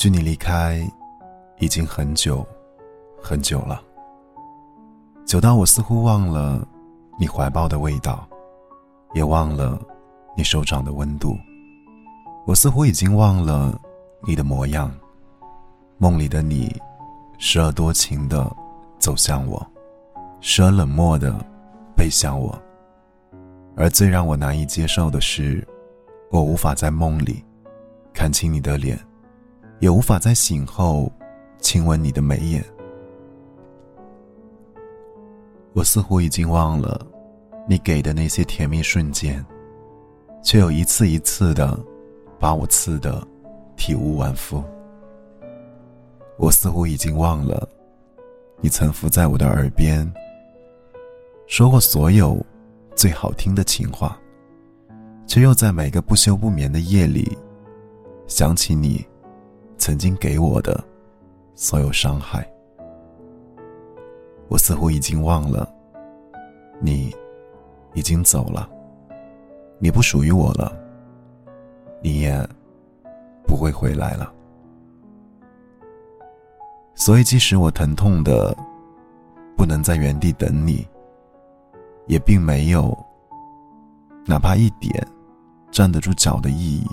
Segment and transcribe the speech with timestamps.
[0.00, 0.80] 距你离开，
[1.58, 2.42] 已经很久，
[3.22, 3.82] 很久了。
[5.26, 6.66] 久到我似乎忘了
[7.18, 8.26] 你怀抱的味道，
[9.12, 9.78] 也忘了
[10.34, 11.36] 你手掌的温度。
[12.46, 13.78] 我似乎已经忘了
[14.26, 14.90] 你的模样。
[15.98, 16.74] 梦里的你，
[17.36, 18.50] 时而多情的
[18.98, 19.62] 走向我，
[20.40, 21.44] 时而冷漠的
[21.94, 22.58] 背向我。
[23.76, 25.62] 而最让我难以接受的是，
[26.30, 27.44] 我无法在梦里
[28.14, 28.98] 看清你的脸。
[29.80, 31.10] 也无法在醒后
[31.58, 32.64] 亲吻你的眉眼。
[35.72, 37.06] 我似乎已经忘了
[37.68, 39.44] 你给的那些甜蜜瞬间，
[40.42, 41.78] 却又一次一次的
[42.38, 43.26] 把我刺得
[43.76, 44.62] 体无完肤。
[46.36, 47.68] 我似乎已经忘了
[48.60, 50.10] 你曾伏在我的耳边
[51.46, 52.44] 说过所有
[52.94, 54.18] 最好听的情话，
[55.26, 57.36] 却又在每个不休不眠的夜里
[58.26, 59.06] 想起你。
[59.80, 60.78] 曾经给我的
[61.54, 62.46] 所有伤害，
[64.48, 65.66] 我似乎已经忘了。
[66.78, 67.14] 你
[67.94, 68.70] 已经走了，
[69.78, 70.70] 你不属于我了，
[72.02, 72.46] 你也
[73.46, 74.30] 不会回来了。
[76.94, 78.54] 所以，即使我疼痛的
[79.56, 80.86] 不能在原地等你，
[82.06, 82.96] 也并没有
[84.26, 85.06] 哪怕一点
[85.70, 86.86] 站得住脚的意义。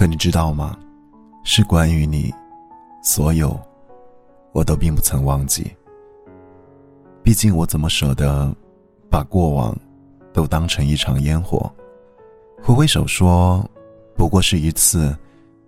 [0.00, 0.78] 可你知道吗？
[1.44, 2.32] 是关于你，
[3.02, 3.54] 所有，
[4.52, 5.70] 我都并不曾忘记。
[7.22, 8.50] 毕竟我怎么舍得，
[9.10, 9.76] 把过往，
[10.32, 11.70] 都当成一场烟火，
[12.62, 13.62] 挥挥手说，
[14.16, 15.14] 不过是一次，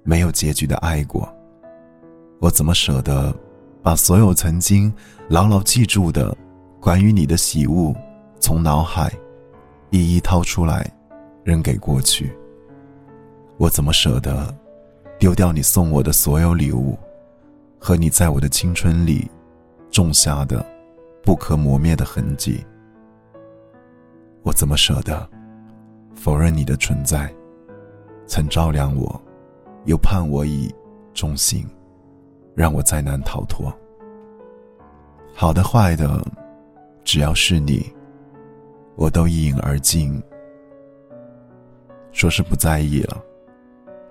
[0.02, 1.30] 没有结局的爱过。
[2.40, 3.36] 我怎么舍得，
[3.82, 4.90] 把所有曾经
[5.28, 6.34] 牢牢记住的，
[6.80, 7.94] 关于你的喜恶，
[8.40, 9.12] 从脑海，
[9.90, 10.90] 一一掏出来，
[11.44, 12.34] 扔给过去。
[13.62, 14.52] 我怎么舍得
[15.20, 16.98] 丢掉你送我的所有礼物，
[17.78, 19.30] 和你在我的青春里
[19.88, 20.66] 种下的
[21.22, 22.66] 不可磨灭的痕迹？
[24.42, 25.30] 我怎么舍得
[26.12, 27.32] 否认你的存在？
[28.26, 29.22] 曾照亮我，
[29.84, 30.68] 又判我以
[31.14, 31.64] 重刑，
[32.56, 33.72] 让我再难逃脱。
[35.36, 36.20] 好的坏的，
[37.04, 37.88] 只要是你，
[38.96, 40.20] 我都一饮而尽。
[42.10, 43.22] 说是不在意了。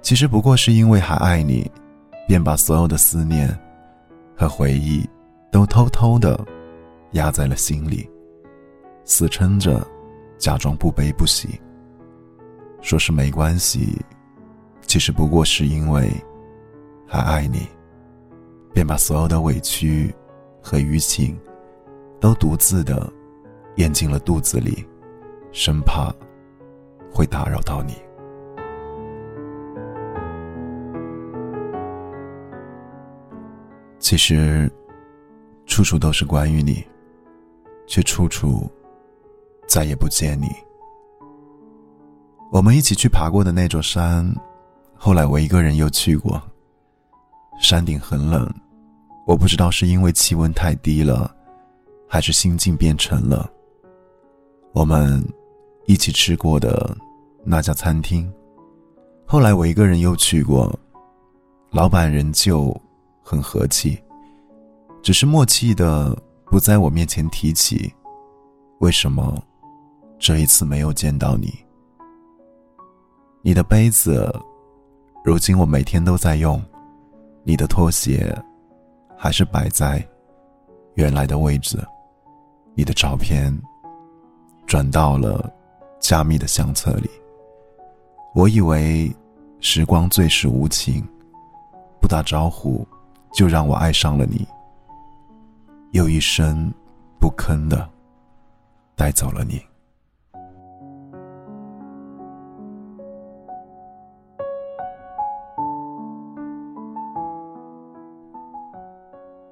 [0.01, 1.69] 其实不过是因为还爱你，
[2.28, 3.47] 便把所有的思念
[4.35, 5.07] 和回忆
[5.51, 6.39] 都偷偷的
[7.12, 8.09] 压在了心里，
[9.06, 9.85] 死撑着，
[10.38, 11.59] 假装不悲不喜。
[12.81, 13.95] 说是没关系，
[14.88, 16.11] 其实不过是因为
[17.07, 17.67] 还爱你，
[18.73, 20.13] 便把所有的委屈
[20.61, 21.40] 和淤情
[22.19, 23.11] 都独自的
[23.75, 24.84] 咽进了肚子里，
[25.51, 26.11] 生怕
[27.13, 27.94] 会打扰到你。
[34.01, 34.69] 其实，
[35.67, 36.84] 处处都是关于你，
[37.85, 38.69] 却处处
[39.67, 40.47] 再也不见你。
[42.51, 44.28] 我们一起去爬过的那座山，
[44.95, 46.41] 后来我一个人又去过。
[47.59, 48.51] 山顶很冷，
[49.28, 51.34] 我不知道是因为气温太低了，
[52.09, 53.50] 还是心境变沉了。
[54.73, 55.23] 我们
[55.85, 56.97] 一起吃过的
[57.45, 58.29] 那家餐厅，
[59.28, 60.78] 后来我一个人又去过，
[61.69, 62.75] 老板仍旧。
[63.31, 63.97] 很和气，
[65.02, 66.14] 只是默契的
[66.47, 67.90] 不在我面前提起。
[68.80, 69.42] 为什么
[70.19, 71.53] 这一次没有见到你？
[73.41, 74.30] 你的杯子，
[75.24, 76.62] 如今我每天都在用。
[77.44, 78.38] 你的拖鞋，
[79.18, 80.06] 还是摆在
[80.96, 81.80] 原来的位置。
[82.75, 83.58] 你的照片，
[84.68, 85.50] 转到了
[86.02, 87.09] 加密的相册里。
[88.36, 89.09] 我以为
[89.62, 91.02] 时光最是无情，
[92.02, 92.86] 不打招呼。
[93.31, 94.47] 就让我爱上了你，
[95.91, 96.72] 又一声
[97.20, 97.90] 不吭的
[98.96, 99.61] 带走了你。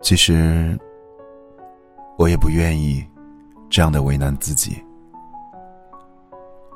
[0.02, 0.80] 其实，
[2.18, 3.06] 我也不愿意
[3.70, 4.84] 这样的为难自己。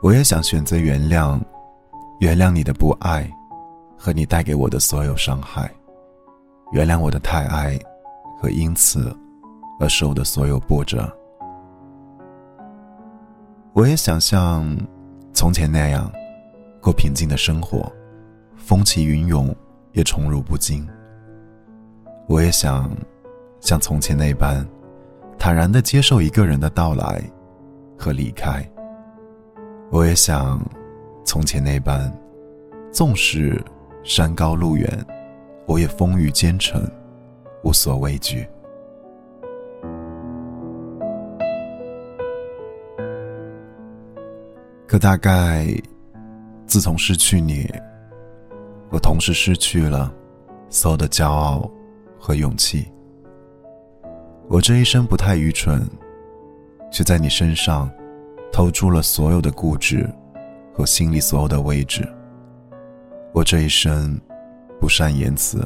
[0.04, 1.42] 我也想选择原谅，
[2.20, 3.28] 原谅你的不爱，
[3.98, 5.74] 和你带给我的所有伤害。
[6.74, 7.80] 原谅我的太爱，
[8.42, 9.16] 和因此
[9.80, 11.08] 而受的所有波折。
[13.74, 14.76] 我也想像
[15.34, 16.12] 从前那样
[16.82, 17.92] 过平静的生活，
[18.56, 19.56] 风起云涌
[19.92, 20.88] 也宠辱不惊。
[22.28, 22.90] 我也想
[23.60, 24.66] 像从前那般
[25.38, 27.22] 坦然的接受一个人的到来，
[27.96, 28.68] 和离开。
[29.92, 30.60] 我也想，
[31.24, 32.12] 从前那般，
[32.92, 33.64] 纵使
[34.04, 35.06] 山高路远，
[35.66, 36.82] 我也风雨兼程，
[37.64, 38.48] 无所畏惧。
[44.88, 45.68] 可大概，
[46.68, 47.68] 自从失去你，
[48.92, 50.14] 我同时失去了
[50.70, 51.70] 所有的骄傲
[52.20, 52.88] 和勇气。
[54.50, 55.82] 我这一生不太愚蠢，
[56.92, 57.90] 却在你身上。
[58.56, 60.08] 投注了所有的固执
[60.72, 62.08] 和心里所有的位置。
[63.32, 64.16] 我这一生
[64.84, 65.66] 不善言辞，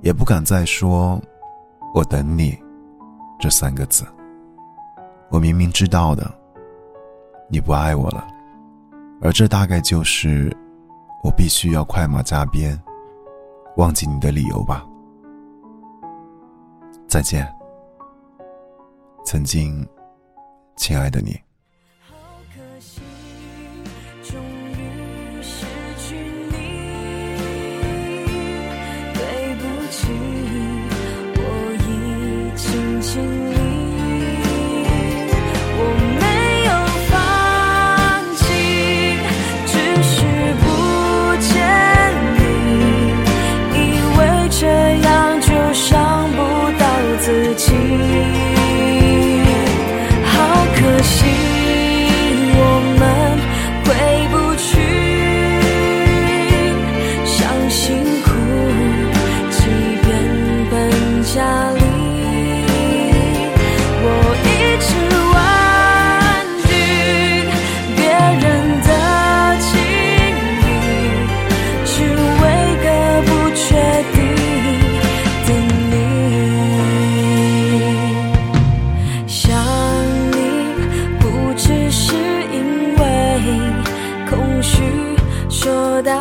[0.00, 1.20] 也不敢再说
[1.94, 2.58] “我等你”
[3.38, 4.02] 这三个字。
[5.28, 6.32] 我明明知道的，
[7.50, 8.26] 你不爱我了，
[9.20, 10.56] 而这大概就是
[11.22, 12.82] 我必须要快马加鞭
[13.76, 14.86] 忘记你的理由吧。
[17.06, 17.46] 再见，
[19.22, 19.86] 曾经
[20.76, 21.38] 亲爱的你。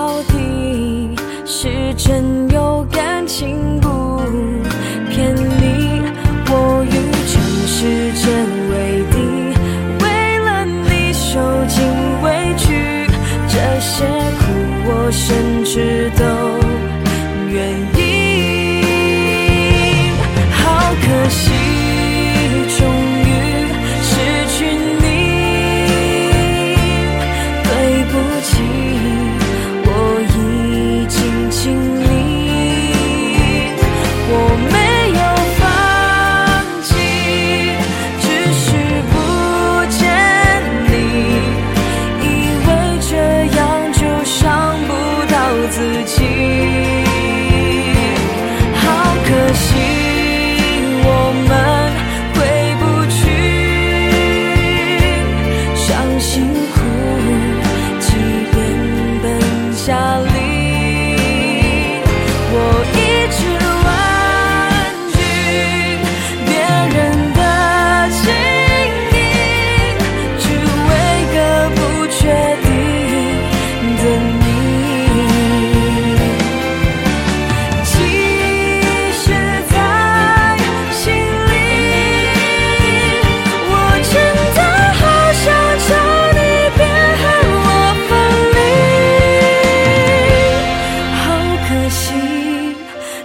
[0.10, 1.16] 到底
[1.46, 3.80] 是真有感情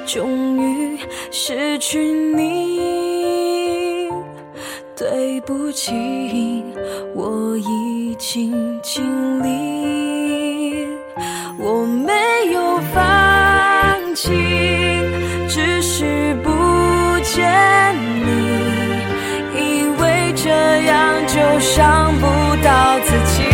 [0.07, 0.99] 终于
[1.31, 4.11] 失去你，
[4.95, 6.63] 对不起，
[7.15, 9.03] 我已经尽
[9.43, 10.87] 力，
[11.59, 12.13] 我没
[12.53, 14.29] 有放弃，
[15.49, 16.51] 只是不
[17.23, 19.01] 见你，
[19.57, 20.51] 以为这
[20.85, 22.27] 样就伤不
[22.63, 23.54] 到自己。